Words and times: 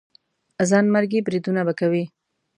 ځانمرګي 0.69 1.19
بریدونه 1.25 1.61
به 1.67 1.73
کوي. 1.79 2.03